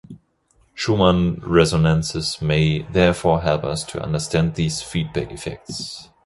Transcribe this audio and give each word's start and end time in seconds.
Schumann 0.73 1.39
resonances 1.45 2.41
may 2.41 2.79
therefore 2.91 3.41
help 3.41 3.63
us 3.63 3.83
to 3.83 4.01
understand 4.01 4.55
these 4.55 4.81
feedback 4.81 5.31
effects. 5.31 6.09